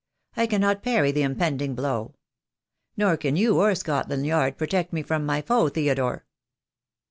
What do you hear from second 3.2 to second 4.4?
you or Scotland